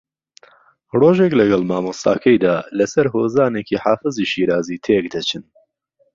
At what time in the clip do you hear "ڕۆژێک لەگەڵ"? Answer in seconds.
0.99-1.61